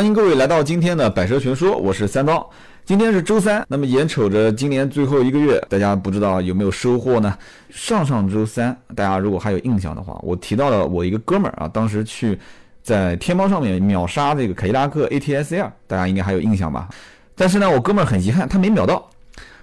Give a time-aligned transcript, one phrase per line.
[0.00, 2.48] 欢迎各位来到今天的百蛇全说，我是三刀。
[2.86, 7.36] 今天是周三，那么眼瞅着今年最后一个月，大家不知道有没有收获呢？
[7.68, 12.38] 上上周三，大家如果还有印象的话，我提到了我一个哥们儿啊，当时去
[12.82, 16.88] 在天猫上面秒杀这个凯迪拉克 ATS-L，大家应该还有印象吧？
[17.34, 19.06] 但是呢，我哥们儿很遗憾，他没秒到。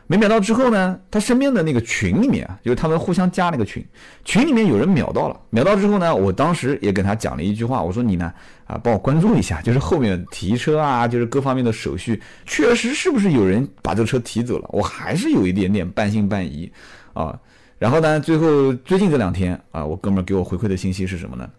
[0.09, 3.85] 没秒到之后呢，他身边的那个群里面，就是他们互相加那个群，
[4.23, 5.37] 群里面有人秒到了。
[5.49, 8.31] 秒到之后呢，我当时也跟他讲了一句话，我说你呢
[8.67, 14.69] 啊，帮我关注一下，就是后面提车啊，就是各方面的手续，确实是不是有人把这车提走了？
[14.71, 16.71] 我还是有一点点半信半疑
[17.13, 17.37] 啊。
[17.79, 21.49] 然后呢，最后最近这两天啊，我哥们给我回馈的信息是什么呢？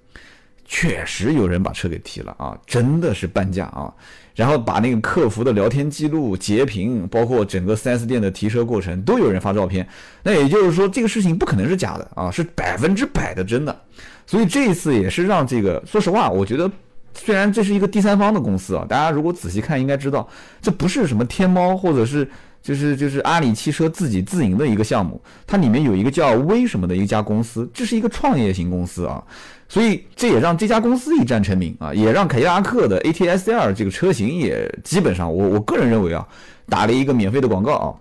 [0.70, 3.90] 确实有人把车给提了啊，真的是半价啊。
[4.34, 9.88] 然后把那个客服的聊天记录截屏，包括整个 4S 店的提车过程，都有人发照片。
[10.22, 13.80] 那也就是说，这个事情不可能是假的啊，是百分之百的真的。
[14.26, 16.70] 所以这一次也是让这个，说实话，我觉得
[17.14, 20.28] 虽然这是一个第三方的公司啊，大家如果仔细看，应该知道
[20.60, 22.28] 这不是什么天猫或者是
[22.62, 29.22] 就是就是阿里汽车自己自营的一个项目，它里面有一个叫微什么的一家公司，这是一个创业型公司啊。
[29.68, 36.26] 所以这也让这家公司一战成名啊，也让凯迪拉克的 ATS-L 这个车型也基本上，我我个人认为啊，
[36.68, 37.94] 打了一个免费的广告啊。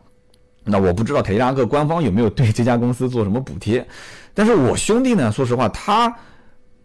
[0.63, 3.85] 那我不知道凯迪拉克官方有没有对这家公司做什么补贴，
[4.33, 6.13] 但是我兄弟呢，说实话，他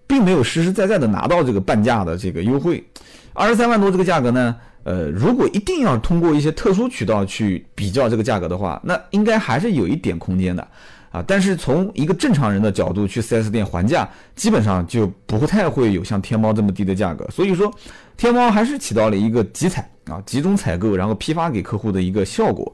[0.07, 2.85] 并没有实实在在的拿到这个半价的这个优惠，
[3.33, 10.67] 二十三万多这个价格呢，呃，如果一定要通过一些特殊渠道去比较这个价格的话，那应该还是有一点空间的。
[11.13, 17.29] 啊，但是从一个正常人的角度去 4S 店还价，基本上就不太会有像天猫这么低的价格。
[17.31, 17.71] 所以说，
[18.17, 22.73] 天猫还是起到了一个集采啊，集中采购，然后批发给客户的一个效果。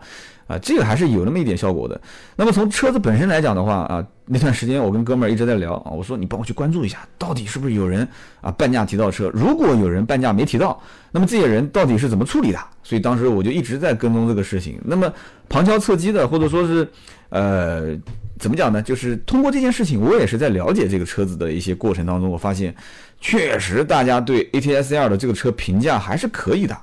[0.49, 2.01] 啊，这个还是有那么一点效果的。
[2.35, 8.09] 那么从车子本身来讲的话啊，那段时间我跟哥们儿一直在聊啊，我说你帮我去关注一下，到底是不是有人
[8.41, 9.31] 啊半价提到车？
[9.35, 10.81] 如果有人半价没提到，
[11.13, 12.59] 那么这些人到底是怎么处理的？
[12.83, 14.81] 所以当时我就一直在跟踪这个事情。
[14.83, 15.13] 那么
[15.49, 16.89] 旁敲侧击的，或者说是
[17.29, 17.95] 呃
[18.39, 18.81] 怎么讲呢？
[18.81, 22.75] 就是通过这件事情，我也是在了解这个车子的一些过程当中，我发现
[23.21, 26.75] 确实大家对 ATS-L 的这个车评价还是可以的。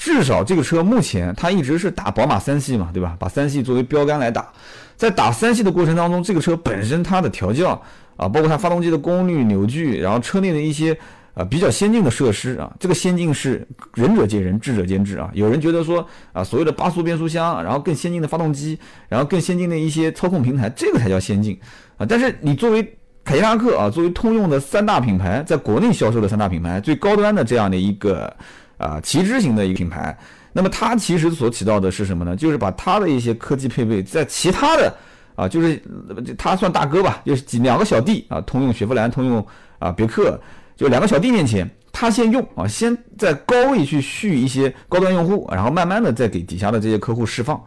[0.00, 3.14] 至少这个车目前它一直是打宝马三系嘛，对吧？
[3.18, 4.50] 把三系作为标杆来打，
[4.96, 7.72] 在打三系的过程当中，这个车本身它的调教
[8.16, 10.96] 啊，包括它发动机的功率、扭矩，然后车内的一些
[11.34, 15.30] 啊比较先进的设施啊，这个先进是仁者见仁，智者见智啊。
[15.34, 21.60] 有人觉得说啊，所谓的八速变速箱，然后更先进的发动机，然后更先进的一些操控平台，这个才叫先进
[21.98, 22.06] 啊。
[22.08, 22.82] 但是你作为
[23.22, 28.34] 凯迪拉克啊，作为通用的三大品牌，在国内销售的三大品牌最高端的这样的一个。
[28.80, 30.16] 啊，旗帜型的一个品牌，
[30.52, 32.34] 那么它其实所起到的是什么呢？
[32.34, 34.92] 就是把它的一些科技配备在其他的
[35.36, 35.80] 啊，就是
[36.38, 39.46] 它算大哥吧，就是几两个小弟啊，通用雪佛兰、通用
[39.78, 40.40] 啊别克，
[40.76, 47.62] 就两个小弟面前，他先用啊，先在高位去续一些高端用户，然后慢慢的再给底下的这些客户释放。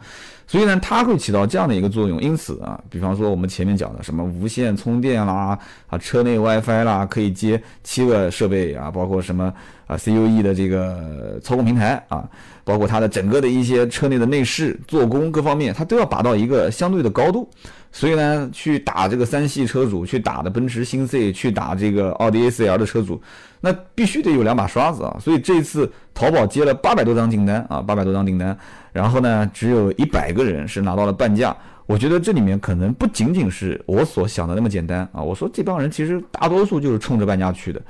[0.45, 2.21] 所以呢，它会起到这样的一个作用。
[2.21, 9.53] 因此啊，比方说我们前面讲的什么无线充电啦，啊，车内 WiFi 啦，可以接七个设备啊，包括什么
[9.87, 12.27] 啊 CUE 的这个操控平台啊，
[12.63, 17.49] 包括它的整个的一些车内的内饰、做工各方面，它都要达到一个相对的高度。
[17.95, 23.21] 所以呢，去打这个三系车主，去打的奔驰新 C，去打这个奥迪 A4L 的车主，
[23.61, 25.15] 那必须得有两把刷子啊。
[25.21, 28.57] 所以这次淘宝接了八百多张订单啊，八百多张订单。
[28.93, 31.53] 然后呢，只有一百个人是拿到了半价。
[31.85, 35.21] 我觉得这里面可能不仅仅是我所想的那么简单啊。
[35.21, 37.81] 我说这帮人其实大多数就是冲着半价去的。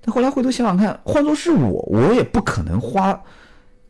[0.00, 3.20] 但后来回头想想看，换作是我，我也不可能花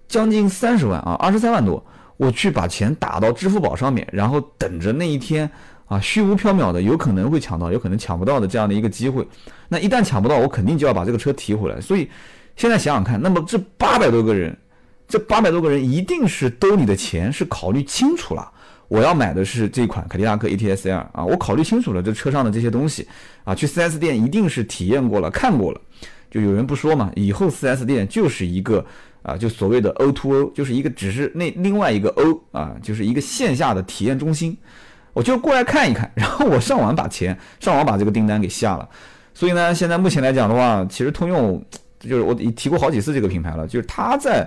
[0.09, 1.81] 将近三十万啊，二十三万多，
[2.17, 5.49] 我去把钱打到支付宝上面，然后等着那一天
[5.87, 9.25] 啊，虚无缥缈的，有可能会抢到，有可能抢不到的这样的一个机会。
[9.69, 11.81] 那一旦抢不到，我肯定就要把这个车提回来。
[11.81, 12.11] 所以
[12.57, 14.57] 现在想想看，那么这八百多个人。
[15.09, 18.53] 这八百多个人一定是兜里的钱是考虑清楚了，
[18.89, 23.09] 我要买的是这款凯迪拉克 ATS-L 啊，我考虑清楚了这车上的这些东西
[23.43, 25.81] 啊，去 4S 店一定是体验过了、看过了。
[26.31, 28.85] 就有人不说嘛，以后 4S 店就是一个
[29.23, 34.55] 啊，就所谓的 O2O，就是一个只是那另外一个 O 啊，就是一个线下的体验中心。
[35.15, 38.87] 我就过来看一看，然后我上网把钱上网把这个订单给下了。
[39.33, 41.65] 所以呢，现在目前来讲的话，其实通用
[41.99, 44.47] 就是我提过好几次这个品牌了，就是它在。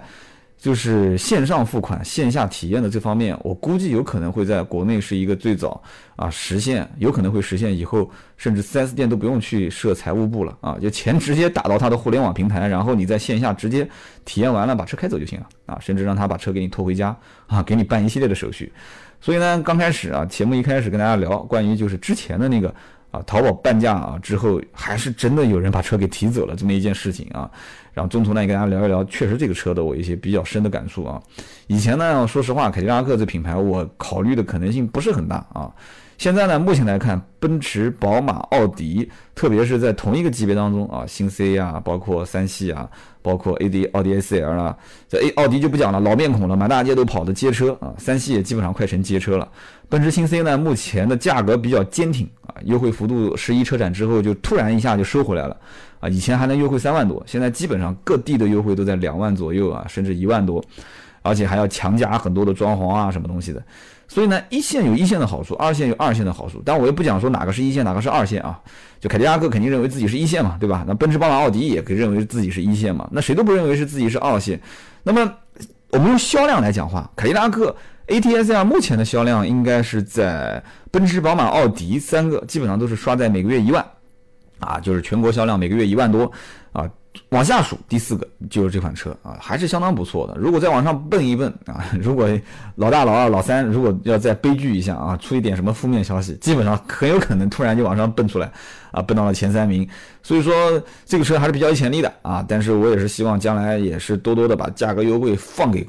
[0.62, 5.82] 就是线上付款、线下体验的这方面，我估计有可能会在国内是一个最早
[6.16, 13.90] 啊实现，有可能会实现以后，甚至 4S 店都不用去设财务部了啊，就钱直接打到他的互联网平台，然后你在线下直接
[14.24, 17.18] 体验完了，把车开走就行了啊，甚至让他把车给你拖回家
[17.48, 18.72] 啊，给你办一系列的手续。
[19.20, 22.72] 所以呢，刚开始啊，节目一开始跟大家聊关于就是之前的那个
[23.12, 27.50] 啊，淘宝半价啊之后，还是真的有人把车给提走了这么一件事情啊。
[27.94, 31.22] 然后中途呢，也跟大家聊一聊，确实这个车的我一些比较深的感触啊。
[31.68, 35.70] 以前呢，说实话，凯迪拉克这品牌我考虑的可能性不是很大啊。
[36.18, 42.88] 现在呢，目前来看，奔驰、宝马、奥迪，特别是在同一个级别当中啊，新 C 啊，包括三系啊，
[43.24, 44.78] 包括 A D 奥迪 A 4 L 啊，
[45.10, 49.50] 这 A 奥迪就不讲了，老面孔了，满大街都跑的街车啊，三系也基本上快成街车了。
[49.90, 52.30] 奔驰新 C 呢，目前的价格比较坚挺
[52.64, 55.58] 优惠幅度十一车展之后就突然一下就收回来了
[56.00, 60.64] 啊，以前还能优惠三万多，现在基本上各地的优惠都在两万左右啊，甚至一万多，
[61.22, 63.64] 而且还要强加很多的装潢啊什么东西的。
[64.08, 68.60] 所以呢，一线有一线的好处，二线有二线的好处，但我也不讲说哪个是一线，哪个是二线啊。
[69.00, 70.84] 就凯迪拉克肯定认为自己是一线嘛，对吧？
[70.86, 73.08] 那奔驰、宝马、奥迪也可以认为自己是一线嘛。
[73.12, 74.60] 那谁都不认为是自己是二线。
[75.04, 75.34] 那么
[75.92, 77.74] 我们用销量来讲话，凯迪拉克
[78.12, 80.62] ATS-R 目前的销量应该是在
[80.92, 83.86] 奔驰、宝马、奥迪三个基本上都是刷在每个月一万，
[84.60, 86.30] 啊，就是全国销量每个月一万多
[86.74, 86.90] 啊。
[87.30, 90.34] 往下数，第四个就是这款车啊，还是相当不错的。
[90.38, 92.30] 如果再往上蹦一蹦啊， 如果
[92.76, 98.50] 老大、老二、老三如果要再悲剧一下啊，出一点什么负面消息，基本上很有可能突然就往上蹦出来
[98.92, 99.86] 啊，蹦到了前三名。
[100.24, 102.46] 所以说这个车还是比较有潜力的啊。
[102.48, 105.86] 但是我也是希望将来也是多多的把价格优惠放给，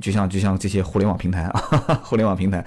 [0.00, 1.60] 就像就像这些互联网平台啊，
[2.02, 2.64] 互联网平台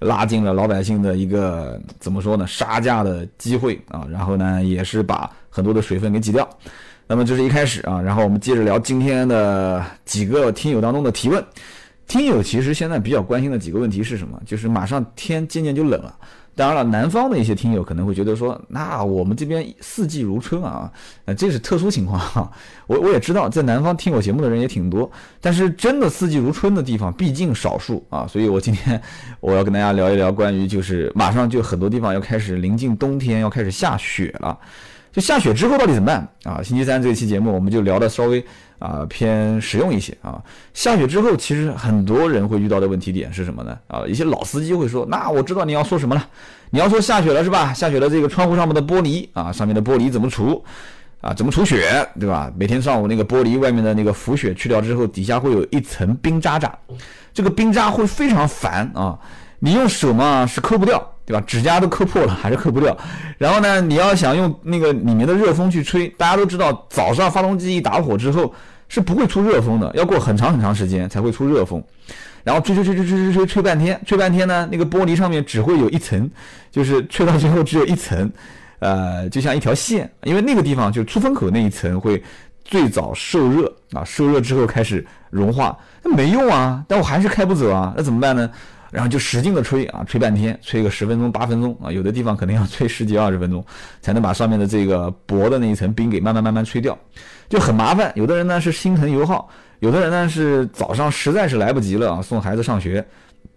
[0.00, 4.06] 拉近了老百姓的一个怎么说呢，杀价的机会啊。
[4.10, 6.48] 然后呢，也是把很多的水分给挤掉。
[7.06, 11.44] 那么这是一开始啊，然后我们接着聊今天的几个听友当中的提问。
[12.06, 14.40] 听友其实现在比较关心的几个问题是什么？
[14.44, 16.14] 就是马上天渐渐就冷了。
[16.60, 20.92] 当然了，南方的一些听友可能会觉得说，那我们这边四季如春啊，
[21.24, 22.52] 呃，这是特殊情况哈。
[22.86, 25.10] 我我也知道，在南方听我节目的人也挺多，
[25.40, 28.26] 但是真的四季如春的地方毕竟少数啊。
[28.26, 29.00] 所以我今天
[29.40, 34.58] 我要跟大家聊一聊关于就是马上就很多地方要开始临近冬天，要开始下雪了。
[35.12, 36.62] 就下雪之后到底怎么办啊？
[36.62, 38.44] 星期三这期节目我们就聊的稍微
[38.80, 40.42] 啊偏实用一些啊。
[40.74, 43.78] 下雪之后，其实很多人会遇到的问题点是什么呢？
[43.86, 46.28] 啊，一些老司机会说，那我知道你要说什么了，
[46.70, 47.72] 你要说下雪了是吧？
[47.72, 50.64] 下雪了，这个窗户上面的玻璃啊，上面的玻璃怎么除
[51.20, 51.32] 啊？
[51.32, 52.50] 怎么除雪，对吧？
[52.56, 56.76] 每天上午那个玻璃外面的那个浮雪去掉之后，底下会有一层冰渣渣，
[57.32, 59.18] 这个冰渣会非常烦啊。
[59.62, 61.44] 你用手嘛是抠不掉，对吧？
[61.46, 62.96] 指甲都磕破了还是磕不掉。
[63.38, 68.52] 然后呢，你要想用那个里面的热风去吹，大家都知道，早上发动机一打火之后
[68.88, 71.82] 是不会出热风的，要过很长很长时间才会出热风。
[72.42, 76.28] 然后吹吹吹吹吹吹吹吹半天，吹半天呢，那个玻璃上面只会有一层，
[76.72, 78.28] 就是吹到最后只有一层，
[78.80, 82.20] 呃，就像一条线，因为那个地方就出风口那一层会
[82.64, 88.50] 最早受热啊，受热之后开始融化，那没用啊，但我还是开不走啊，那怎么办呢？
[88.90, 93.64] 然后就使劲的吹啊，吹半天，吹个十分钟、八分钟啊，有的地方可能要吹十几、二十分钟，
[94.00, 96.98] 才能把上面的这个薄的那一层冰给慢慢慢慢吹掉，
[97.48, 98.12] 就很麻烦。
[98.16, 99.48] 有的人呢是心疼油耗，
[99.78, 103.04] 有的人呢是早上实在是来不及了啊，送孩子上学，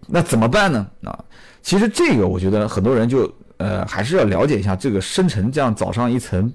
[0.07, 0.87] 那怎么办呢？
[1.03, 1.17] 啊，
[1.61, 6.53] 其实这个我觉得很多人就呃还是要了解一下这个生成这样早上一层，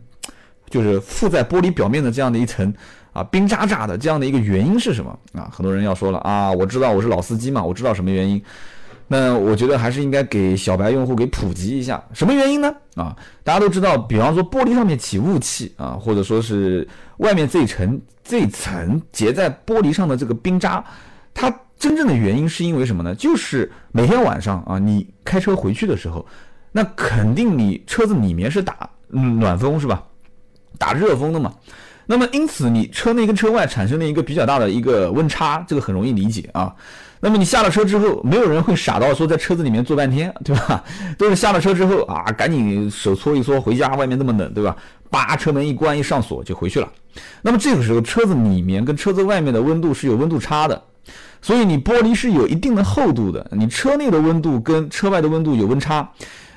[0.70, 2.72] 就是附在玻璃表面的这样的一层。
[3.18, 5.50] 啊，冰渣渣的这样的一个原因是什么啊？
[5.52, 8.40] 很多人要说了啊，我知道我是老司机嘛，我知道什么原因。
[9.08, 12.72] 那我觉得还是应该给小白用户给普及一下，什么原因呢？
[12.94, 16.86] 啊，大家都知道，比方说玻璃上面起雾气啊，或者说是
[17.16, 20.84] 外面这一层这一层结在玻璃上的这个冰渣，
[21.34, 23.14] 它真正的原因是因为什么呢？
[23.14, 26.24] 就是每天晚上啊，你开车回去的时候，
[26.70, 30.04] 那肯定你车子里面是打暖风是吧？
[30.78, 31.54] 打热风的嘛。
[32.10, 36.74] 那么，因此你车内跟车外产生了一个比较大的一个温差，这个很容易理解啊。
[37.20, 40.82] 那么你下了车之后，没有人会傻到说在车子里面坐半天，对吧？
[41.18, 44.74] 都是下了车之后啊，赶紧手搓一搓回家，外面那么冷，对吧？
[45.10, 46.88] 叭，车门一关一上锁就回去了。
[47.42, 50.82] 那么这个时候车子里面跟车子外面的温度是有温度差的，
[51.42, 56.08] 所以你玻璃是有一定的厚度的，你车内的温度跟车外的温度有温差。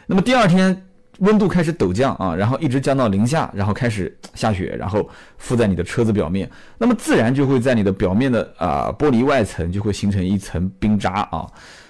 [0.08, 0.86] 那么第二天。
[1.22, 11.46] 温度开始陡降啊，然后一直降到零下，然后开始下雪，然后附在你的车子表面，那么自然就会在你的表面的啊玻璃外层就会形成一层冰渣啊。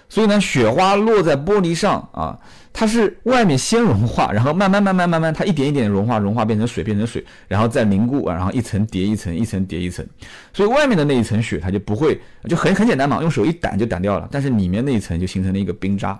[0.10, 2.38] 所以呢，雪花落在玻璃上啊，
[2.74, 10.06] 它是外面先融化，然后慢慢慢慢慢慢，它一点一点融化融化变成水变成水，然后再凝固啊，然后一层叠一层，一层叠一层，
[10.52, 12.20] 所以外面的那一层雪它就不会
[12.50, 16.20] 就很很简单嘛，用手一掸就掸掉了，但是里面那一层就形成了一个冰渣，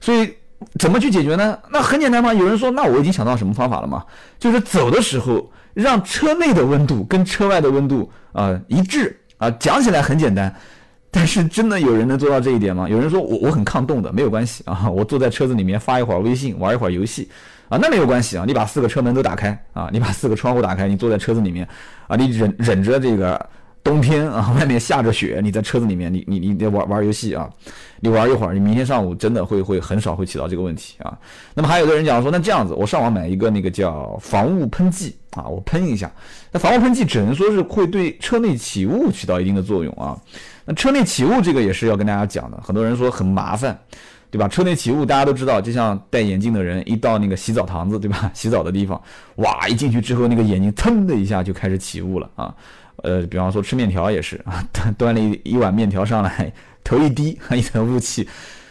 [0.00, 0.34] 所以。
[0.78, 1.58] 怎么去解决呢？
[1.70, 2.34] 那很简单嘛。
[2.34, 4.04] 有人说，那我已经想到什么方法了嘛？
[4.38, 9.50] 就是走的时候让车内的温度跟车外的温度啊一致啊。
[9.52, 10.54] 讲起来很简单，
[11.10, 12.88] 但是真的有人能做到这一点吗？
[12.88, 17.28] 有人说我我很抗冻的，没有关系啊，我坐在车子里面发一会儿微信，玩一会儿游戏
[17.68, 21.66] 啊，那没有关系啊，你把四个车门都打开啊，你把四个窗户打开，你坐在车子里面
[22.06, 23.48] 啊，你忍忍着这个。
[23.82, 27.48] 冬天啊，外面下着雪，你在车子里面，你你你得玩玩游戏啊，
[28.00, 31.16] 你玩一会儿，你明天上午真的会会很少会起到这个问题啊。
[31.54, 36.10] 那么还有的人讲说，那这样子，我上网买一个那个叫防雾喷剂啊，我喷一下。
[36.50, 40.16] 那防雾喷剂只能说是会对车内起雾起到一定的作用啊。
[40.64, 43.78] 那车内起雾这个也是要跟大家讲的，很多人说很麻烦，
[44.30, 44.48] 对吧？
[44.48, 48.30] 车内起雾大家都知道，就像戴眼镜的人一到那个洗澡堂子，对吧？
[48.34, 49.00] 洗澡的地方，
[49.36, 52.54] 哇，一进去之后那个眼睛噌的一下就开始起雾了啊。
[53.02, 56.52] 呃，比方说吃面条也是啊，端端了一一碗面条上来，
[56.84, 58.28] 头一低， 一层雾气，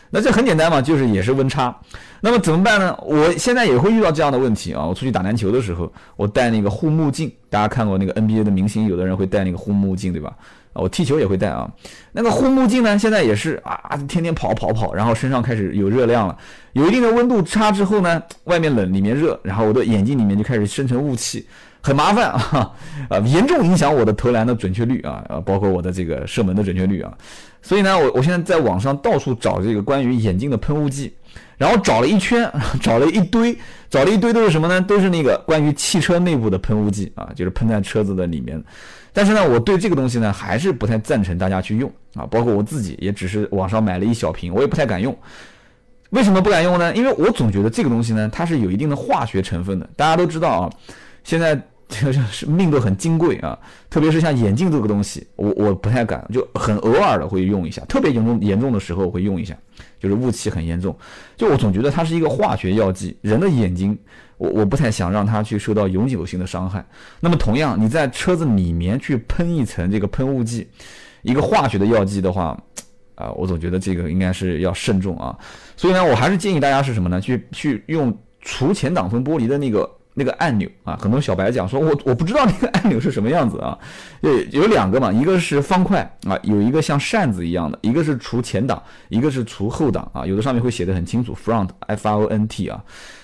[0.09, 1.75] 那这很简单嘛，就是也是温差。
[2.21, 2.97] 那么怎么办呢？
[3.01, 4.85] 我现在也会遇到这样的问题啊。
[4.85, 10.35] 我出去打篮球的时候，我戴那个护目镜，大家看过那个 NBA 的明星，有的人会戴那个护目镜，对吧？
[10.73, 11.69] 啊我踢球也会戴啊。
[12.11, 16.37] 那个护目镜呢，现在也是啊，天天跑跑跑，然后身上开始有热量了，
[16.73, 21.47] 有一定的温度差之后呢，外面冷里面热，然后我的眼睛里面就开始生成雾气。
[21.81, 22.71] 很麻烦啊，
[23.09, 27.13] 呃， 严重影响我的投篮的准确率啊，呃，包括我的这个射门的准确率啊。
[27.61, 31.13] 所以呢，我我现在在网上到处找这个关于眼镜的喷雾剂，
[31.57, 32.49] 然后找了一圈，
[32.81, 33.55] 找了一堆，
[33.89, 34.81] 找了一堆都是什么呢？
[34.81, 38.61] 都是那个关于汽车内部的喷雾剂啊，就是喷在车子的里面。
[39.11, 45.15] 但是呢，我对这个东西呢，还是不太赞成大家去用啊，包括我自己也只是网上买了一小瓶，我也不太敢用。
[46.11, 46.95] 为什么不敢用呢？
[46.95, 49.87] 因为我总觉得这个东西呢，它是有一定的化学成分的。
[49.95, 50.69] 大家都知道啊。
[51.23, 51.59] 现在
[51.89, 53.58] 就是命都很金贵啊，
[53.89, 59.58] 特别是像眼镜这个东西，我我不太敢，就很偶尔的会用一下，特别严重严重的时候会用一下，
[60.00, 60.96] 就是雾气很严重，
[61.36, 63.98] 就我总觉得它是一个化学药剂，人的眼睛，
[64.38, 66.86] 我我不太想让它去受到永久性的伤害。
[67.19, 70.69] 那么同样，你在车子里面去喷一层这个喷雾剂，
[71.24, 72.55] 一个化学的药剂的话，
[73.15, 75.36] 啊，我总觉得这个应该是要慎重啊。
[75.75, 77.19] 所以呢，我还是建议大家是什么呢？
[77.19, 79.89] 去去用除前挡风玻璃的那个。
[80.19, 83.77] 那个按钮啊，很多小白讲说，我我不知道那个按钮是什么样子啊。
[84.19, 90.25] 有有两个嘛，一个是方块啊，有一个像扇子一样的，一个是除前挡，一个是除后挡啊。
[90.25, 92.83] 有的上面会写的很清楚，front F R O N T 啊。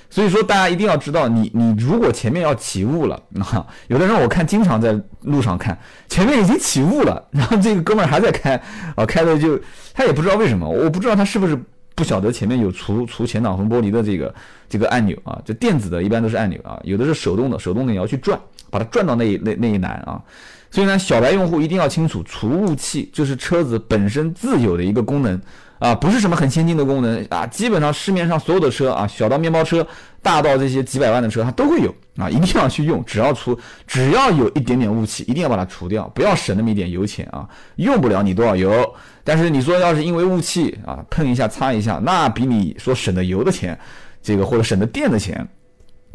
[0.10, 3.22] 所以说大家一定要知道，你你如果前面要起雾了
[3.52, 8.56] 啊，有的人我看经常在路上看，前面已经起雾了，然后这个哥们儿还在开
[8.96, 9.60] 啊，开的就
[9.94, 11.60] 他也不知道为什么，我不知道他是不是。
[11.96, 14.36] 不晓得前面有除除前挡风玻璃的这个
[14.68, 18.38] 这个按钮啊，就电子的一般都是按钮啊，有的是手动的，手动的你要去转，
[18.76, 20.22] 把它转到那一那那一栏啊。
[20.70, 25.40] 所以呢，小白用户一定要清楚，除雾器就是车子本身自有的一个功能
[25.80, 27.48] 啊，不是什么很先进的功能啊。
[27.48, 29.88] 基本上市面上所有的车啊，小到面包车，
[30.22, 33.02] 大到这些几百万的车，它都会有啊，一定要去用。
[33.06, 37.48] 只要除，只要有一点点雾气，一定要把它除掉，不要省那么一点油钱啊。
[37.78, 38.94] 用不了你多少油。
[39.24, 43.80] 但是你说要是因为雾气啊碰一下擦一下，那比你说省的油的钱，
[44.22, 45.48] 这个或者省的电的钱，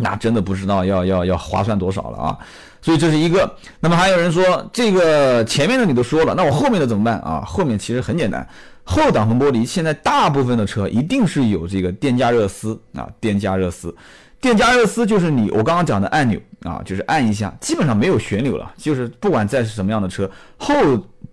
[0.00, 2.38] 那真的不知道要要要划算多少了啊！
[2.82, 3.54] 所以这是一个。
[3.78, 7.42] 那么还有人说这个前面的你都说了，那我后面的怎么办啊？
[7.46, 8.46] 后面其实很简单，
[8.84, 13.94] 后挡风玻璃现在大部分的车一定是有这个电加热丝啊，电加热丝。
[14.40, 20.74] 电加热丝就是你我刚刚讲的按钮啊，就是按一下，基本上没有旋钮了，就是不管再是什么样的车，后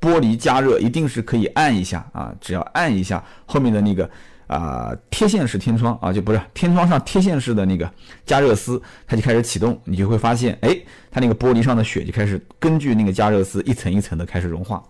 [0.01, 4.09] 玻璃加热一定是可以按一下啊，只要按一下后面的那个
[4.47, 7.89] 啊贴线式天窗啊，就不是天窗上贴线式的那个
[8.25, 10.75] 加热丝，它就开始启动，你就会发现，哎，
[11.11, 14.81] 它那个玻璃上的雪就开始根据那个加热丝一层一层的开始融化，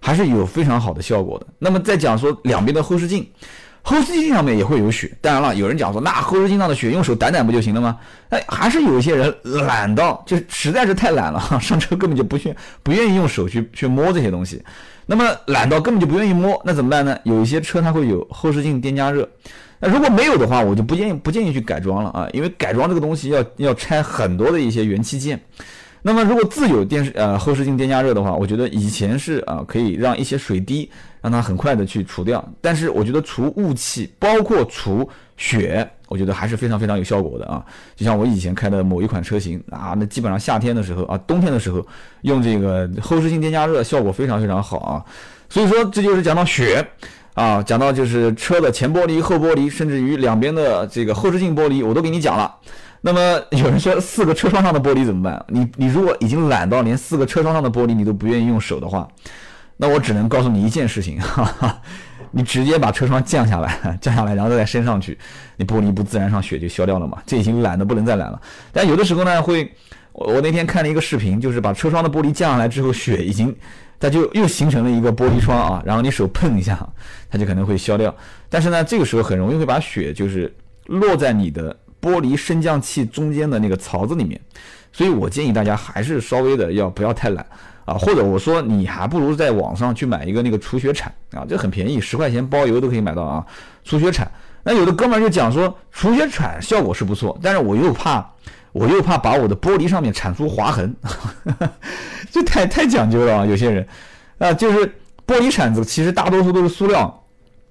[0.00, 1.46] 还是有非常好的效果的。
[1.58, 3.28] 那么再讲说两边的后视镜。
[3.84, 7.98] 后视镜上面也会有雪，当然了，有人讲说那后视镜上的雪用手掸掸不就行了吗？
[8.28, 12.54] 哎，还是有一些人懒到，就实在是太懒了，上车根本就不去
[12.84, 14.62] 不愿意用手去去摸这些东西。
[15.12, 17.18] 那么懒到根本就不愿意摸，那怎么办呢？
[17.24, 19.28] 有一些车它会有后视镜电加热，
[19.78, 25.38] 那如果没有的话，我就不建议不建议去改装了啊，因为改装这个东西要要拆很多的一些元器件。
[26.00, 30.90] 那么如果自有电视呃后视镜电加热的话，我觉得以前是啊可以让一些水滴
[31.20, 37.64] 让它很快的去除掉，但是我觉得除雾气包括除雪，我觉得还是非常非常有效果的啊。
[37.96, 41.84] 就像我以前开的某一款车型啊，那基本上夏天的时候啊，冬天的时候
[42.20, 45.02] 用这个后视镜电加热效果非常非常好啊。
[45.48, 46.86] 所以说这就是讲到雪
[47.32, 52.54] 啊，讲到就是车的前玻璃、后玻璃，甚至于两边的这个后视镜玻璃，我都给你讲了。
[53.04, 55.44] 那么有人说四个车窗上的玻璃怎么办？
[55.48, 59.08] 你你如果已经懒到连四个车窗上的玻璃你都不愿意用手的话，
[59.82, 61.82] 那我只能告诉你一件事情， 哈哈，
[62.30, 65.18] 你直接把车窗降下来， 降下来然后再升上去，
[65.56, 67.20] 你玻璃不自然上雪就消掉了嘛？
[67.26, 68.40] 这已经懒得不能再懒了。
[68.70, 69.68] 但有的时候呢会，
[70.12, 73.52] 我我那天看了一个视频，就是把车窗的玻璃降下来之后，雪已经
[73.98, 76.78] 它就又形成了一个玻璃窗啊，然后你手碰一下，
[77.28, 78.14] 它就可能会消掉。
[78.48, 80.54] 但是呢，这个时候很容易会把雪就是
[80.86, 84.40] 落在你的玻璃升降器中间的那个槽子里面，
[84.92, 87.44] 所以我建议大家还是稍微的要不要太懒
[87.84, 93.44] 啊，或者我说你还不如在网上去买一个那个除雪铲啊，这很便宜，十块钱包邮都可以买到啊，
[93.84, 94.30] 除雪铲。
[94.62, 98.26] 那有的哥们儿就讲说除雪铲效果是不错，但是我又怕。
[98.72, 100.96] 我又怕把我的玻璃上面铲出划痕，
[102.32, 103.44] 这太太讲究了啊！
[103.44, 103.86] 有些人
[104.38, 104.86] 啊，就是
[105.26, 107.22] 玻璃铲子，其实大多数都是塑料。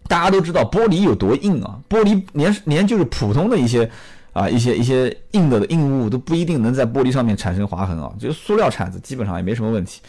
[0.07, 3.89] 大家都知道玻璃有多硬啊，玻璃连连就是普通的一些
[4.33, 10.01] 啊一些一些硬的硬物都不一定能在玻璃上面产生划痕啊，就是塑料铲子基本上也没什么问题。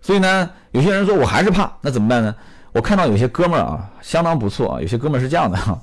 [0.00, 2.34] 所以呢，有些人说我还是怕，那怎么办呢？
[2.72, 5.80] 我看到有些哥们儿啊，相当不错啊，有些哥们儿是这样的哈，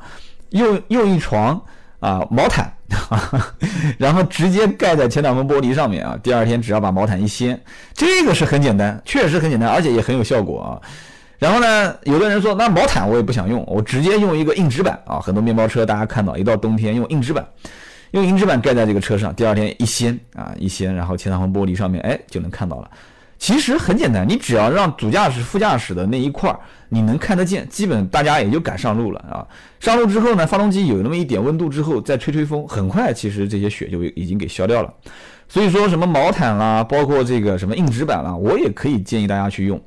[0.49, 1.61] 用用一床
[1.99, 2.71] 啊毛毯。
[3.97, 7.57] 然后直接盖在前挡风玻璃上面啊，第二天只要把毛毯一掀，
[7.93, 10.75] 这个是很简单，确实很简单，而且也很有效果啊。
[11.41, 15.19] 然后呢，有的人说那毛毯我也不想用，我直接用一个硬纸板啊。
[15.19, 17.43] 很多面包车大家看到，一到冬天用硬纸板，
[18.11, 22.87] 用硬纸板盖在这个车上，第二天一掀啊一掀，然后前挡风玻璃上面哎就能看到了。
[23.39, 29.41] 其实很简单，你只要让主驾驶、副驾驶的那一块儿你能看得见，基本大家也就敢上路了啊。
[29.79, 34.93] 上路之后呢，发动机有那么一点温度之后，再吹吹风，很快其实这些雪就已经给消掉了。
[35.51, 39.77] 所以说什么毛毯啦，包括这个什么硬纸板啦，我也可以建议大家去用，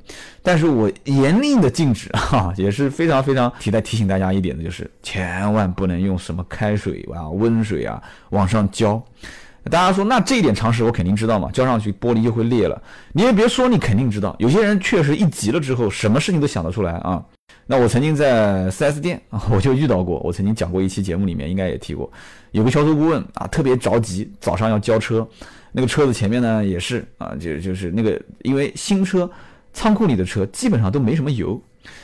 [0.43, 9.03] 但是我严令的禁止哈， 也是非常非常提在提醒大家一点的就是，千万不能用什么开水啊、温水啊往上浇。
[9.71, 11.49] 大家说，那这一点常识我肯定知道嘛？
[11.51, 12.79] 浇上去玻璃就会裂了。
[13.13, 14.35] 你也别说，你肯定知道。
[14.37, 17.23] 有些人确实一急了之后，什么事情都想得出来啊。
[17.67, 20.19] 那我曾经在 4S 店啊，我就遇到过。
[20.19, 22.11] 我曾经讲过一期节目里面应该也提过，
[22.51, 25.27] 有个销售顾问啊，特别着急，早上要交车，
[25.71, 29.29] 那个车子前面呢也是啊，就就是那个因为新车
[29.73, 31.59] 仓库里的车基本上都没什么油，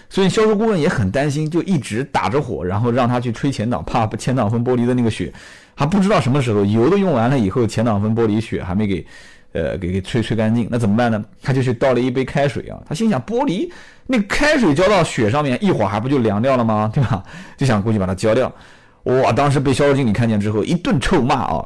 [0.10, 5.32] 所以销售顾问也很担心，就一直打着火，然后让他去吹前挡，怕前挡风玻璃的那个雪。
[5.76, 9.06] 他不知道什么时候油都用完了以后，前挡风玻璃雪还没给，
[9.54, 11.24] 呃，给给吹吹干净，那怎么办呢？
[11.42, 13.70] 他就去倒了一杯开水啊，他心想玻璃
[14.12, 16.90] 那开水浇到雪上面，一会儿还不就凉掉了吗？
[16.94, 17.24] 对吧？
[17.58, 18.52] 就想过去把它浇掉。
[19.04, 21.66] 哇，当时被销售经理看见之后一顿臭骂啊，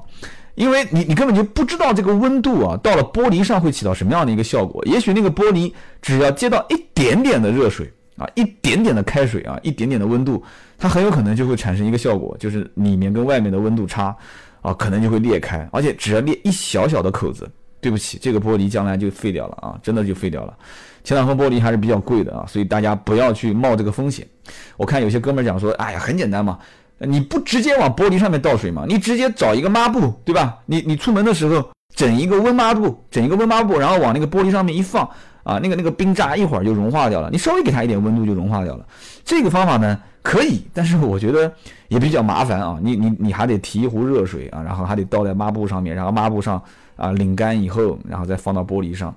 [0.54, 4.82] 因为你你根本就不知道这个温度啊，到了玻璃上会起到什么样的一个效果。
[4.86, 10.42] 也许那个玻璃只要接到一点点的热水啊，一点点的开水啊，一点点的温度。
[10.78, 14.16] 它很有可能就会产生一个效果，就是里面跟外面的温度差，
[14.62, 17.50] 啊，可能就会裂开，而且只要裂一小小的口子，
[17.86, 20.58] 对不起，这个玻璃将来就废掉了啊，真的就废掉了。
[21.04, 24.28] 前挡风玻璃还是比较贵的啊，所以大家不要去冒这个风险。
[24.76, 26.58] 我看有些哥们儿讲说，哎呀，很简单嘛，
[26.98, 30.58] 你不直接往玻璃上面倒水嘛，你直接找一个抹布，对吧？
[30.66, 35.08] 你你出门的时候整一个温抹布，整一个温抹布，然后往那个玻璃上面一放，
[35.44, 38.84] 啊，那个那个冰渣一会儿就融化掉了，你稍微给它一点温度就融化掉了。
[39.24, 40.00] 这个方法呢？
[40.24, 41.54] 可以，但是我觉得
[41.88, 42.80] 也比较麻烦啊！
[42.82, 46.60] 你你你还得提一壶热水啊，然后还得倒在抹布上面，然后抹布上
[46.96, 49.16] 啊拧干以后，然后再放到玻璃上。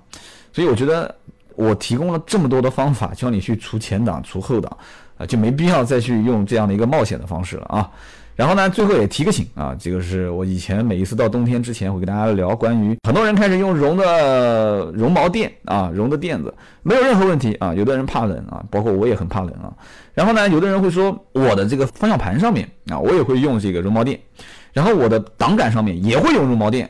[0.51, 1.13] 所以我觉得
[1.55, 4.75] 我提供了这么多的方法，教你去除前挡、除后挡
[5.17, 7.91] 啊，就没必要再去用这样的一个冒险的方式了啊。
[8.35, 17.75] 然后呢，最后也提个醒啊，这个是我以前每一次到冬天之前会跟大家聊关于很多人开始用绒的绒毛垫啊，绒的垫子没有任何问题啊。
[17.75, 19.67] 有的人怕冷啊，包括我也很怕冷啊。
[20.13, 24.17] 然后呢，有的人会说我的这个方向盘上面啊，我也会用这个绒毛垫，
[24.71, 26.89] 然后我的挡杆上面也会用绒毛垫。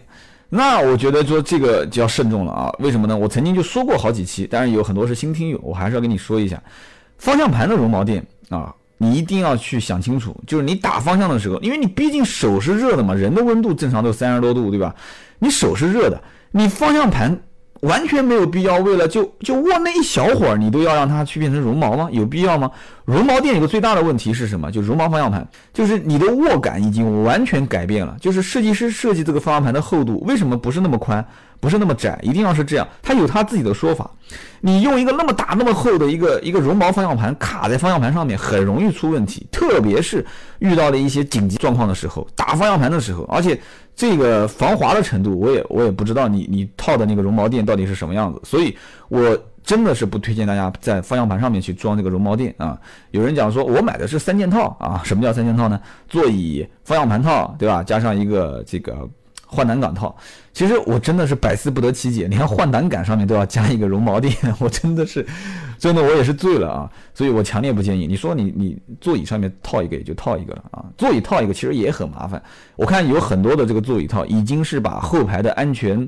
[0.49, 2.73] 那我觉得说这个就要慎重了啊。
[2.79, 3.15] 为什么呢？
[3.15, 6.61] 我曾经就说过好几期，但是有很多是新听友，我还是要跟你说一下，
[7.17, 8.73] 方向盘的绒毛垫啊。
[9.01, 14.93] 你一定要去想清楚，就是你打方向的时候，因为你毕竟手是热的嘛，人的温度正常都三十多度，对吧？
[15.39, 17.39] 你手是热的，你方向盘
[17.81, 22.09] 完全没有必要为了就就握那一小会儿，你都要让它去变成绒毛吗？
[22.11, 22.69] 有必要吗？
[23.05, 24.71] 绒毛垫有个最大的问题是什么？
[24.71, 28.15] 就绒毛方向盘，就是你的握感已经完全改变了。
[28.19, 31.25] 就是设计师设计这个方向盘的厚度为什么不是那么宽？
[31.61, 32.87] 不是那么窄，一定要是这样。
[33.01, 34.09] 他有他自己的说法。
[34.61, 39.45] 你用一个那么大、那么厚的一个一个绒毛方向盘卡在方向盘上面，很容易出问题。
[39.51, 40.25] 特别是
[40.59, 43.59] 遇到了一些紧急状况的时候，打方向盘的时候，而且
[43.99, 48.39] 这个防滑的程度，我也我也不知道你你套的那个绒毛垫到底是什么样子。
[48.45, 48.73] 所以，
[49.09, 52.79] 我真的是不推荐大家在方向盘上面去装这个绒毛垫啊。
[53.11, 55.01] 有人讲说，我买的是三件套啊。
[55.03, 55.77] 什么叫三件套呢？
[56.07, 57.83] 座椅、方向盘套，对吧？
[57.83, 59.05] 加上一个这个。
[59.51, 60.15] 换挡杆套，
[60.53, 62.27] 其实我真的是百思不得其解。
[62.27, 65.25] 连换挡杆上面都要加一个绒毛垫，我真的是，
[65.79, 66.91] 真的我也是醉了啊！
[67.15, 68.05] 所以我强烈不建议。
[68.05, 72.39] 你说你你座椅上面套一个也就套一个了啊，座椅套一个其实也很麻烦。
[72.75, 76.07] 我看有很多的这个座椅套已经是把后排的安全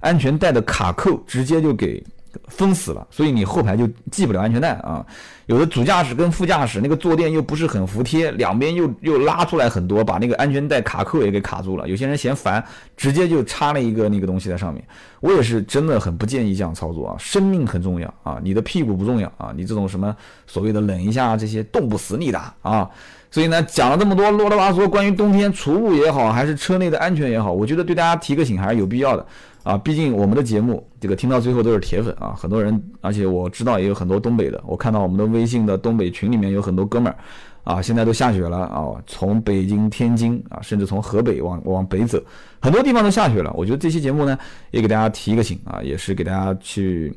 [0.00, 2.04] 安全带的卡扣直接就给
[2.48, 5.04] 封死了，所以你后排就系不了安全带啊。
[5.46, 11.88] 有的主驾驶跟副驾驶那个坐垫又不是很服帖，两边又又拉出来很多，把那个安全带卡扣也给卡住了。
[11.88, 12.64] 有些人嫌烦，
[12.96, 14.82] 直接就插了一个那个东西在上面。
[15.20, 20.14] 我也是真的很不建议这样操作啊，生命很重要啊，你的屁股不重要啊，你这种什么
[20.46, 22.88] 所谓的冷一下这些冻不死你的啊。
[23.30, 29.26] 所以呢，讲了这么多啰里吧嗦关于冬天储物也好，还是车内的安全也好，我觉得对大家提个醒还是有必要的
[29.62, 29.76] 啊。
[29.78, 37.18] 毕竟我们的节目这个听到最后都是铁粉啊，很多人，而且我知道也有很多东北的，我看到我们的微信的东北群里面有很多哥们儿
[37.64, 42.20] 啊，现在都下雪了啊，从北京、天津啊，甚至从河北往往北走，
[42.60, 43.52] 很多地方都下雪了。
[43.56, 44.36] 我觉得这期节目呢，
[44.70, 47.16] 也给大家提一个醒啊，也是给大家去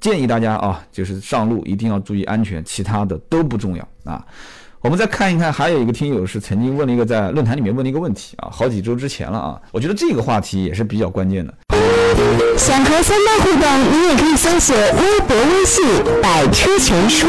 [0.00, 4.24] 建议大家啊，就是上路一定要注意安全，其他的都不重要啊。
[4.80, 11.54] 我们再看一看，还有一个听友是曾经问了一个在论坛里面问了一个问题啊，好几周之前了啊，我觉得这个话题也是比较关键的。
[12.56, 15.84] 想和三刀互动，你也可以搜索微博、微信
[16.22, 17.28] “百车全说”。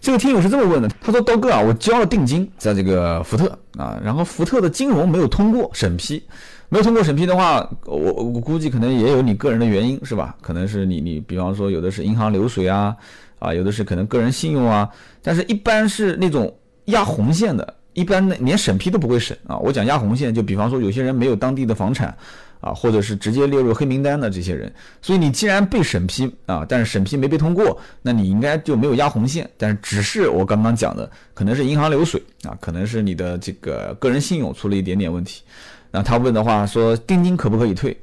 [0.00, 6.22] 这个听友是这么问的，他说：“刀哥啊，我交了定金，在这个福特啊，然后福特的金融没有通过审批，
[6.68, 10.34] 没有通过审批的话，我我估计可能也有你个人的原因是吧？
[10.40, 12.94] 可能是你你比方说有的是银行流水啊。”
[13.38, 14.88] 啊，有的是可能个人信用啊，
[15.20, 19.58] 但是一般是那种压红线的，一般连审批都不会审啊。
[19.58, 22.16] 我讲压红线，就比方说有些人没有当地的房产
[22.62, 24.72] 啊，或者是直接列入黑名单的这些人。
[25.02, 29.46] 所以你既然被审批啊，但是审批没被通过，那你应该就没有压红线。
[29.58, 35.42] 但是只是我刚刚讲的，可能是银行流水啊，可能是你的这个个人信用出了一点点问题。
[35.90, 37.94] 那他问的话说定金可不可以退？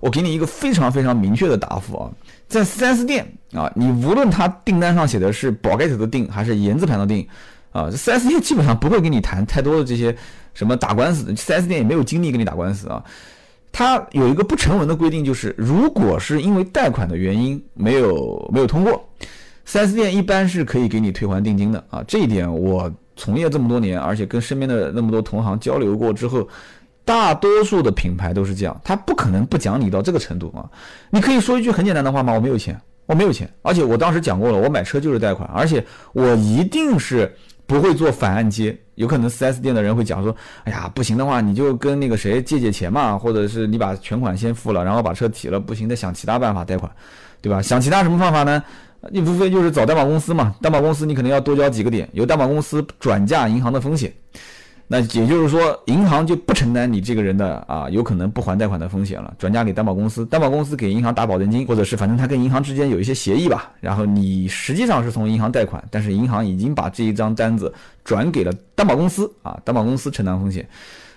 [0.00, 2.10] 我给你一个非常非常明确的答复啊。
[2.46, 7.26] 在 4S 店啊，你无论他订单上写的是宝盖头的订还是言字盘的订，
[7.72, 10.16] 啊，这 4S 店基本上不会跟你谈太多的这些
[10.54, 13.02] 什么打官司的，4S 店也没有精力跟你打官司啊。
[13.72, 19.08] 他有一个不成文的规定，就是如果是因为贷款的原因没有没有通过
[19.66, 22.04] ，4S 店一般是可以给你退还定金的啊。
[22.06, 26.48] 这一点我从业这么多年，而且跟身边的那么多同行交流过之后。
[27.04, 30.68] 大多数的品牌都是这样，他不可能不讲理到这个程度啊！
[31.08, 32.34] 你可以说一句很简单的话吗？
[32.34, 37.34] 我没有钱，我没有钱，而且我当时讲过了，我买车就是贷款，而且我一定是
[37.68, 38.76] 不会做反按揭。
[38.96, 46.90] 有可能 4S 店的人会讲说：“哎呀，不行的话，你就跟那个谁借借钱嘛，或者是你把全款先付了，然后把车提了，不行，再想其他办法贷款，
[47.40, 47.62] 对吧？
[47.62, 48.60] 想其他什么方法呢？
[49.12, 54.12] 你无非就是找担保公司嘛，担保公司你可能要多交几个点，由担保公司转嫁银行的风险。”
[54.90, 63.70] 那也就是说，银行就不承担你这个人的啊有可能不还贷款的风险了，转嫁给担保公司，担保公司给银行打保证金，或者是反正他跟银行之间有一些协议吧。
[63.80, 67.70] 然后你实际上是从银行贷款，但是银行已经把这一张单子
[68.02, 70.66] 转给了担保公司啊，担保公司承担风险。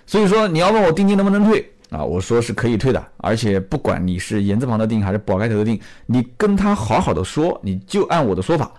[0.06, 8.70] 所以说你要问我定金能不能退啊，我说是可以退的，而且不管你是言字旁的定还是宝盖头的定，你跟他好好的说，你就按我的说法。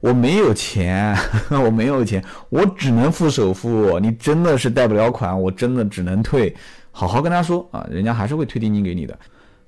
[0.00, 1.16] 我没有钱，
[1.50, 3.98] 我没有钱，我只能付首付。
[3.98, 6.54] 你真的是贷不了款，我真的只能退。
[6.92, 9.18] 好好跟他说啊，人家还是会退定金给你的。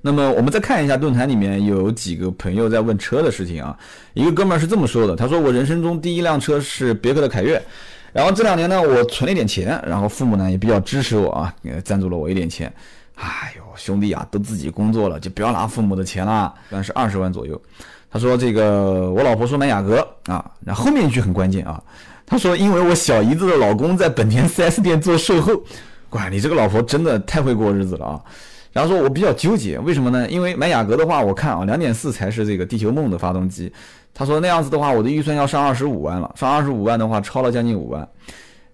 [0.00, 3.76] 那么我们再看一下论坛里面有几个朋友在问车的事情啊。
[4.14, 7.60] 一个哥们儿是这么说的，他说我人生中第一辆车是别克的凯越，
[8.12, 12.72] 然后这两年呢我存了一点钱，然后父母呢也比较支持我啊，赞助了我一点钱。
[13.16, 17.60] 哎呦，兄弟啊，都自己工作了，就不要拿父母的钱了，算是二十万左右。
[18.10, 21.80] 他说：“这个我老婆说买雅阁啊，然后后面一句很关键啊。
[22.26, 25.52] 他说，因为我小姨子的老公在本田 4S 店做售后，
[26.10, 28.20] 哇，你这个老婆真的太会过日子了啊。
[28.72, 30.28] 然后说我比较纠结，为什么呢？
[30.28, 33.72] 因为买雅阁的话，我看啊，两点四才是这个地球梦的发动机。
[34.12, 38.08] 他说那样子的话，我的预算要上二十五万了，上二十五万的话，超了将近五万。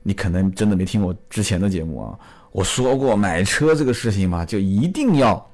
[0.02, 2.14] 你可能真的没听我之前的节目啊，
[2.52, 5.46] 我说过买车这个事情嘛，就一定要。”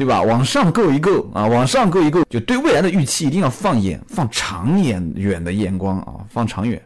[0.00, 0.22] 对吧？
[0.22, 6.80] 往上够一够啊，往上够一够，就对未来的预期一定要放眼、放长眼远的眼光啊，放长远。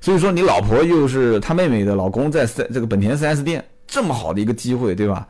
[0.00, 5.24] 所以说，你老婆又是他妹妹的老公，在四这个本田 4S 店这么好的一个机会，对吧？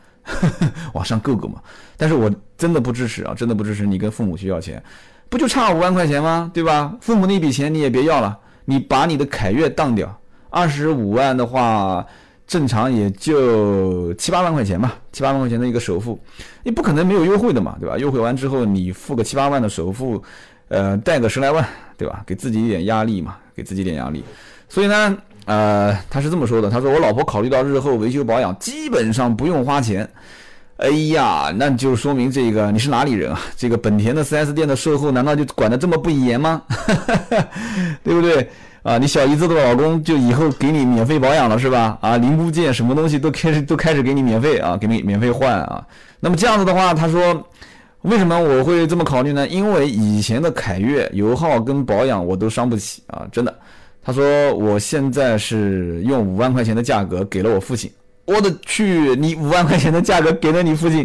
[0.94, 1.60] 往上够够嘛。
[1.98, 4.82] 但是我真的不支持啊，真的不支持你跟父母去要钱，
[5.28, 6.50] 不就差五万块钱吗？
[6.54, 6.96] 对吧？
[7.02, 10.18] 父母那笔钱你也别要了，你把你的凯越当掉，
[10.48, 12.06] 二十五万的话。
[12.46, 16.18] 正常也就七八万块钱吧，七八万块钱的一个首付，
[16.62, 17.98] 你不可能没有优惠的嘛，对吧？
[17.98, 20.22] 优惠完之后你付个七八万的首付，
[20.68, 21.66] 呃，贷个十来万，
[21.98, 22.22] 对吧？
[22.26, 24.24] 给自己一点压力嘛，给自己点压力。
[24.68, 30.08] 所以呢，呃，他是这么说的，他说我老婆考虑到日后维修保养基本上不用花钱。
[30.76, 33.40] 哎呀，那就说明这个你是哪里人啊？
[33.56, 36.62] 这个本田的 4S 店的售后难道就管得这么不严吗？
[38.04, 38.48] 对不对？
[38.86, 41.98] 啊，你小姨子的老公就以后给你免费保养了是吧？
[42.00, 45.84] 啊，零部件什么东西都开始都开始给你免费啊，给你免费换啊。
[46.20, 47.44] 那么这样子的话，他说
[48.02, 49.48] 为什么我会这么考虑呢？
[49.48, 53.52] 因为以前的凯越油耗跟保养我都伤不起啊，真的。
[54.04, 57.90] 他说我现在是用五万块钱的价格给了我父亲，
[58.24, 61.04] 我的去，你五万块钱的价格给了你父亲，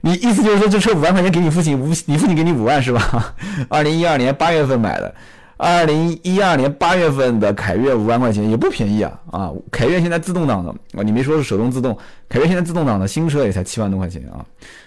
[0.00, 3.32] 你意思就是说这车五万块钱给你父亲，五你父亲给你五万是吧？
[3.70, 5.14] 二零一二年八月份买的。
[5.60, 9.52] 二零一二年八月份的凯越五万块钱也不便宜啊啊！
[9.70, 11.96] 凯越现在自动挡的啊，你没说是手动自动，
[12.30, 14.40] 凯越现在自动挡的新车也才七万多块钱啊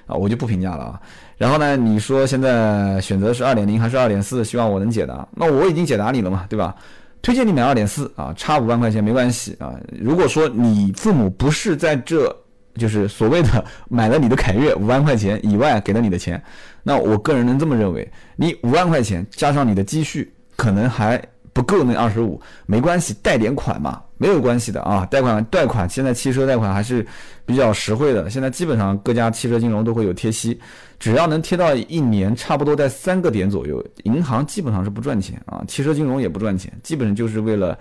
[0.07, 0.15] 啊！
[0.15, 0.99] 我就不评价了啊。
[1.37, 4.43] 然后呢，你说现在选择是二点零还是二点四？
[4.43, 5.27] 希望我能解答。
[5.35, 6.75] 那我已经解答你了嘛，对吧？
[7.21, 9.75] 推荐你买二点四啊，差五万块钱没关系啊。
[10.01, 12.35] 如果说你父母不是在这
[12.77, 16.41] 就是所谓的买了你的凯越五万块钱以外给了你的钱，
[16.81, 20.33] 那我个人能这么认为，你五万块钱加上你的积蓄。
[20.55, 25.05] 可能还不够那二十五，没关系，贷点款嘛，没有关系的啊。
[25.05, 27.05] 贷款贷款，现在汽车贷款还是
[27.45, 28.29] 比较实惠的。
[28.29, 30.59] 现在基本上各家汽车金融都会有贴息，
[30.99, 37.77] 只要能贴到一年，差不多在三个点左右，银行基本上是不赚钱啊，汽车金融也不赚钱，基本上就是为了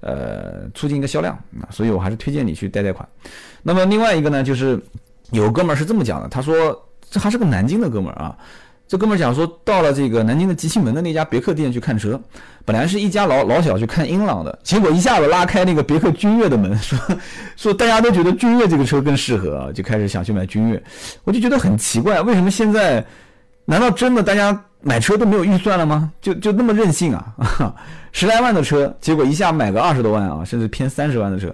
[0.00, 1.64] 呃促进一个销量啊。
[1.70, 3.08] 所以我还是推荐你去贷贷款。
[3.62, 4.78] 那么另外一个呢，就是
[5.30, 8.36] 有哥们儿是这么讲的，他说这还是个南京的哥们儿啊。
[8.86, 12.20] 这哥们儿讲说，到了这个南京的吉庆门的那家别克店去看车，
[12.64, 16.98] 本来是一家老老小去看英朗的，结果一下子拉开那个别克君越的门，说
[17.56, 20.82] 说大家都觉得君越这个车更适合啊，就开始想去买君越。
[21.24, 23.04] 我就觉得很奇怪，为什么现在，
[23.64, 26.12] 难道真的大家买车都没有预算了吗？
[26.20, 27.74] 就就那么任性啊？
[28.12, 31.52] 十来万的车，结果一下买个二十多万啊，甚至偏三十万的车，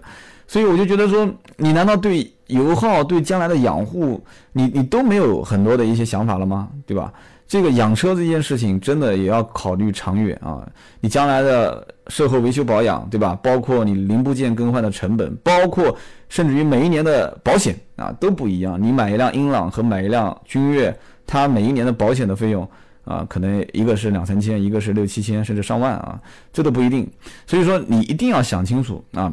[0.50, 2.28] 所以我就觉得说，你难道对？
[2.48, 4.20] 油耗对将来的养护，
[4.52, 6.68] 你你都没有很多的一些想法了吗？
[6.84, 7.12] 对吧？
[7.46, 10.68] 这个养车这件事情真的也要考虑长远啊！
[11.00, 13.38] 你将来的售后维修保养，对吧？
[13.40, 15.96] 包括你零部件更换的成本，包括
[16.28, 18.76] 甚至于每一年的保险啊都不一样。
[18.82, 20.92] 你买一辆英朗和买一辆君越，
[21.28, 22.68] 它每一年的保险的费用
[23.04, 26.20] 啊，可能一个是两三千，一个是六七千，甚至上万啊，
[26.52, 27.08] 这都不一定。
[27.46, 29.32] 所以说你一定要想清楚啊，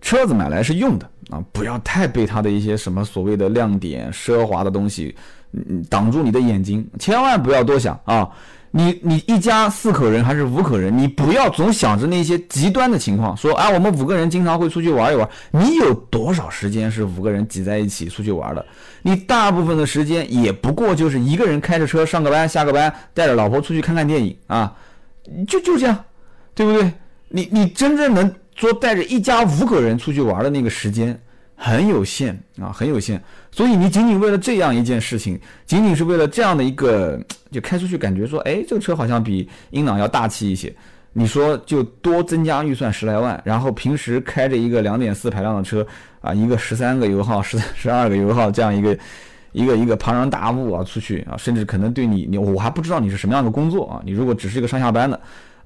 [0.00, 1.08] 车子买来是用的。
[1.30, 5.14] 啊，不要太被他的一些什么所谓的亮点、奢华的东西，
[5.52, 8.28] 嗯，挡住你的眼睛，千万不要多想啊！
[8.72, 18.66] 你你一家四口人还是五口人，你不要总想着那些极端的情况，说啊，我们五个人经常会出去玩一玩，你有多少时间是五个人挤在一起出去玩的？
[19.02, 24.76] 你大部分的时间也不过就是一个人开着车上个班下个班，带着老婆出去看看电影啊，
[25.46, 25.96] 就就这样，
[26.56, 26.92] 对不对？
[27.28, 28.34] 你你真正能。
[28.60, 31.18] 说带着一家五口人出去玩的那个时间
[31.56, 33.18] 很有限啊，很有限。
[33.50, 37.18] 所以你仅仅为了这样一件事情，仅仅是为了这样的一个，
[37.50, 40.70] 就开出去感觉说，哎，这个车好像比英朗要大气一些。
[41.14, 45.86] 你说就多增加预算十来万，然后平时开着一个两点四排量的车
[46.20, 48.98] 啊，一个十三个油耗、十十二个油耗这样一个
[49.52, 55.18] 一个一个庞然大物啊出去啊，甚至可能对你你我还不知道你是什么样的工作啊，你如果只是一个上下班的。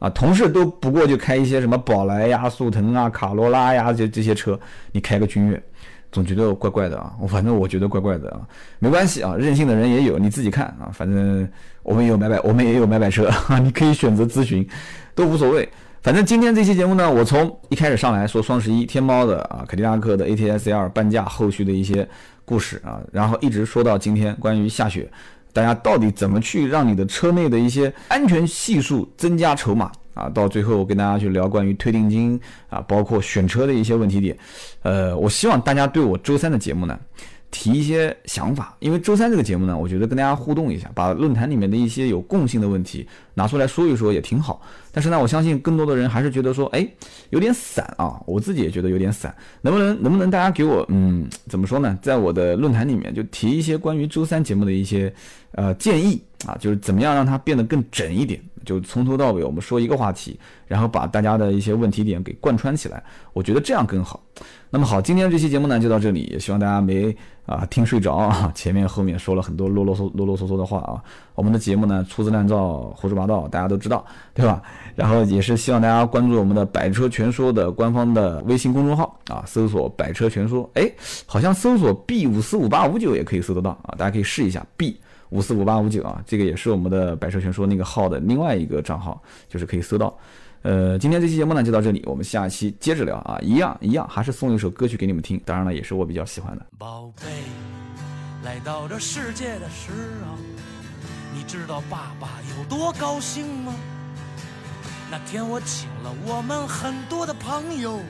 [0.05, 4.59] 啊，同事都不过就开一些什么宝来呀、速腾啊、卡罗拉呀，这这些车，
[4.93, 5.63] 你开个君越，
[6.13, 7.15] 总觉得怪怪的啊。
[7.19, 8.43] 我反正我觉得怪怪的啊，
[8.79, 10.93] 没关系啊，任性的人也有，你自己看啊。
[10.93, 11.49] 反正
[11.83, 14.69] 我们也有买买，我们也有买买车啊， 你可以选择咨询，
[15.15, 15.67] 都无所谓。
[16.03, 22.07] 反正今天这期节目呢，我从一开始上来说双十一天猫的啊，凯迪拉克的 ATS L 半价后续的一些
[22.45, 25.11] 故事啊，然后一直说到今天关于下雪。
[25.55, 30.29] 大家到底怎么去让你的车内的一些安全系数增加筹码啊？
[30.29, 32.39] 到最后我跟大家去聊关于退定金
[32.69, 34.37] 啊，包括选车的一些问题点。
[34.83, 36.99] 呃，我希望大家对我周三的节目呢。
[37.55, 44.61] 提一些想法，因为周三这个节目呢，我觉得跟大家互动一下，把论坛里面的一些有共性的问题拿出来说一说也挺好。
[44.91, 46.85] 但是呢，我相信更多的人还是觉得说，哎，
[47.31, 49.33] 有点散啊，我自己也觉得有点散。
[49.61, 51.97] 能不能能不能大家给我，嗯，怎么说呢？
[52.03, 55.15] 在我的论坛里面就提一些关于周三节目的一些
[55.53, 58.41] 呃建议啊，就是怎么样让它变得更整一点。
[58.65, 64.21] 就从头到尾我们说一个话题，然后把大家的一些问题点给贯穿起来，我觉得这样更好。
[64.71, 71.01] 那么好，今天这期节目呢就到这里，也希望大家没啊听睡着啊，前面后面说了很多啰啰嗦啰啰嗦嗦的话啊。
[71.37, 74.61] 我们的节目呢粗制滥造、胡说八道，大家都知道，对吧？
[74.97, 80.91] 然后也是希望大家关注我们的百车全说的官方的微信公众号啊，搜索百车全说，哎，
[81.27, 84.97] 好像搜索 B 五四五八五九也可以搜得到啊，大家可以试一下 B。
[85.31, 90.17] 五四五八五九啊，这个也是我们的百车全说那个号的另外一个账号，就是可以搜到。
[90.63, 96.67] 呃，今天这期节目呢就到这里，我们下期接着聊啊，一样一样，还是送一首歌曲给你们听，当然了，也是我比较喜欢的。
[96.79, 97.27] 宝贝，
[98.43, 99.93] 来到这世界的时
[100.27, 100.39] 候，
[101.35, 103.75] 你知道爸爸有多高兴吗？
[105.11, 108.01] 那天我请了我们很多的朋友，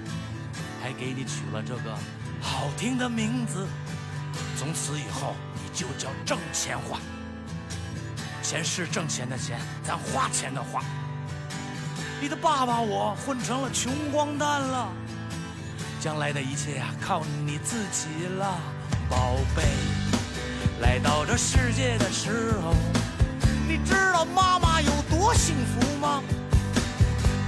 [0.80, 1.92] 还给你取了这个
[2.40, 3.66] 好听的名字，
[4.56, 5.34] 从此以后。
[5.74, 6.98] 就叫挣钱花。
[8.42, 10.82] 钱是挣钱的钱，咱花钱的花。
[12.20, 14.88] 你的爸爸我混成了穷光蛋了，
[16.00, 18.56] 将来的一切呀靠你自己了，
[19.10, 19.64] 宝贝。
[20.80, 22.74] 来到这世界的时候，
[23.66, 26.22] 你知道妈妈有多幸福吗？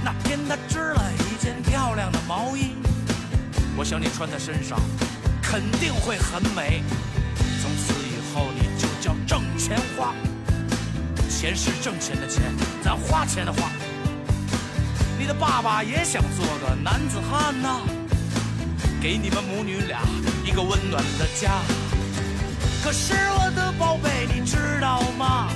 [0.03, 2.75] 那天她织了一件漂亮的毛衣，
[3.77, 4.79] 我想你穿在身上
[5.41, 6.83] 肯定会很美。
[8.53, 10.13] 你就叫挣钱花，
[11.29, 12.43] 钱是挣钱的钱，
[12.83, 13.69] 咱花钱的花。
[15.19, 17.81] 你的爸爸也想做个男子汉呐，
[19.01, 20.01] 给你们母女俩
[20.45, 21.51] 一个温暖的家。
[22.83, 25.49] 可是我的宝贝，你知道吗？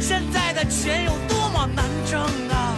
[0.00, 2.74] 现在的钱有多么难挣啊！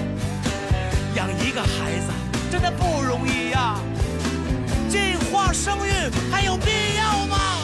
[1.14, 2.12] 养一个孩子
[2.50, 3.78] 真的不容易呀，
[4.88, 5.90] 计划生育
[6.30, 7.63] 还有必要吗？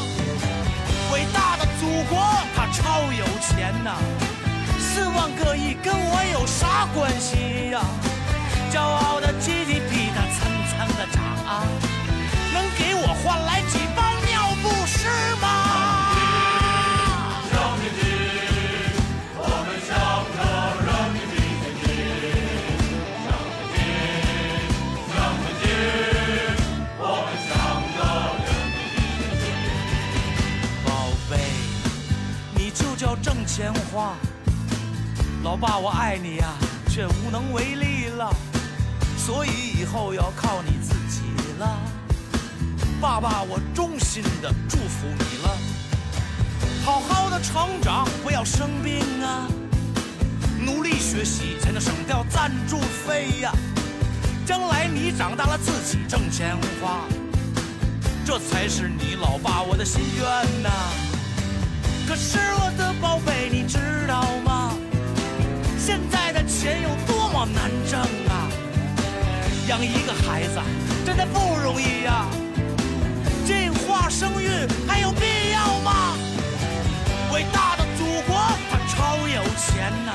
[1.81, 2.23] 祖国
[2.55, 3.97] 它超有钱呐，
[4.79, 7.81] 四万个亿跟我有啥关系呀？
[8.71, 9.33] 骄傲的
[33.23, 34.15] 挣钱花。
[35.43, 36.55] 老爸，我爱你呀、
[36.89, 38.31] 却无能为力了，
[39.17, 41.23] 所以以后要靠你自己
[41.59, 41.79] 了。
[43.01, 45.59] 爸爸，我衷心的祝福你了，
[46.85, 49.49] 好好的成长，不要生病啊，
[50.65, 53.53] 努力学习才能省掉赞助费呀。
[54.45, 57.07] 将来你长大了自己挣钱花，
[58.27, 60.71] 这才是你老爸我的心愿呐。
[62.11, 64.75] 可是我的宝贝，你知道吗？
[65.79, 68.51] 现在的钱有多么难挣啊！
[69.69, 70.61] 养一个孩子
[71.07, 72.27] 真的不容易呀、
[73.47, 74.49] 计划生育
[74.89, 76.17] 还有必要吗？
[77.33, 78.37] 伟大的祖国
[78.69, 80.11] 它超有钱呐、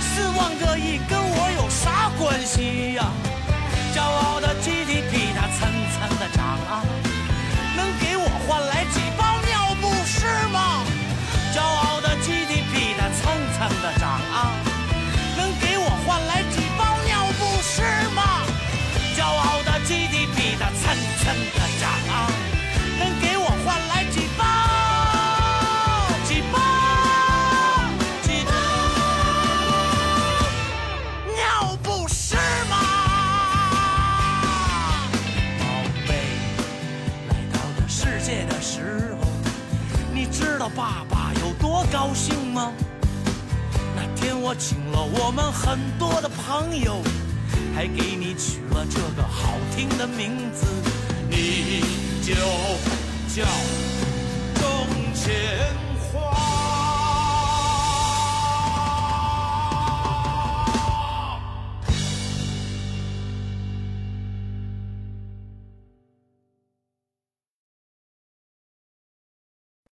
[0.00, 3.12] 四万个亿跟我有啥关系呀、
[3.94, 6.82] 骄傲的 GDP 它蹭蹭的涨啊，
[42.02, 42.72] 高兴吗？
[43.94, 47.00] 那天我请了我们很多的朋友，
[47.76, 50.66] 还给你取了这个好听的名字，
[51.30, 51.80] 你
[52.20, 52.34] 就
[53.32, 53.44] 叫
[54.56, 55.91] 挣钱花。